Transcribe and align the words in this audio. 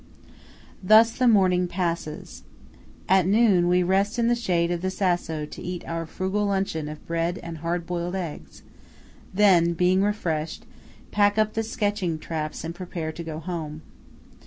Thus 0.81 1.11
the 1.15 1.27
morning 1.27 1.67
passes. 1.67 2.41
At 3.07 3.27
noon, 3.27 3.67
we 3.67 3.83
rest 3.83 4.17
in 4.17 4.29
the 4.29 4.33
shade 4.33 4.71
of 4.71 4.81
the 4.81 4.89
Sasso 4.89 5.45
to 5.45 5.61
eat 5.61 5.85
our 5.87 6.07
frugal 6.07 6.47
luncheon 6.47 6.89
of 6.89 7.05
bread 7.05 7.37
and 7.43 7.59
hard 7.59 7.85
boiled 7.85 8.15
eggs; 8.15 8.63
then, 9.31 9.73
being 9.73 10.01
refreshed, 10.01 10.65
pack 11.11 11.37
up 11.37 11.53
the 11.53 11.61
sketching 11.61 12.17
traps 12.17 12.63
and 12.63 12.73
prepare 12.73 13.11
to 13.11 13.23
go 13.23 13.37
home. 13.37 13.83